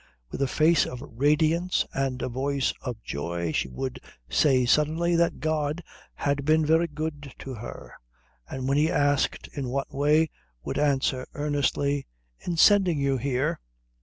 With 0.31 0.41
a 0.41 0.47
face 0.47 0.87
of 0.87 1.03
radiance 1.07 1.85
and 1.93 2.23
a 2.23 2.27
voice 2.27 2.73
of 2.81 2.99
joy 3.03 3.51
she 3.51 3.67
would 3.67 3.99
say 4.27 4.65
suddenly 4.65 5.15
that 5.15 5.39
God 5.39 5.83
had 6.15 6.43
been 6.43 6.65
very 6.65 6.87
good 6.87 7.31
to 7.37 7.53
her; 7.53 7.93
and 8.49 8.67
when 8.67 8.77
he 8.79 8.89
asked 8.89 9.47
in 9.53 9.69
what 9.69 9.93
way, 9.93 10.31
would 10.63 10.79
answer 10.79 11.27
earnestly, 11.35 12.07
"In 12.39 12.57
sending 12.57 12.97
you 12.99 13.17
here." 13.17 13.59